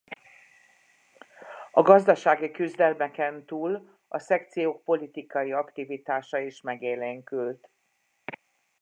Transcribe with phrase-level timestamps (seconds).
[1.71, 7.71] A gazdasági küzdelmeken túl a szekciók politikai aktivitása is megélénkült.